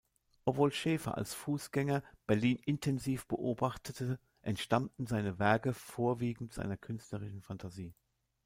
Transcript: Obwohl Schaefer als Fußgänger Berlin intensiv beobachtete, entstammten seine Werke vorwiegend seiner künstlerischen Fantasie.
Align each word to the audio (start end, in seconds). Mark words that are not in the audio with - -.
Obwohl 0.45 0.71
Schaefer 0.71 1.15
als 1.15 1.35
Fußgänger 1.35 2.01
Berlin 2.25 2.57
intensiv 2.65 3.27
beobachtete, 3.27 4.19
entstammten 4.41 5.05
seine 5.05 5.37
Werke 5.37 5.75
vorwiegend 5.75 6.53
seiner 6.53 6.75
künstlerischen 6.77 7.43
Fantasie. 7.43 7.93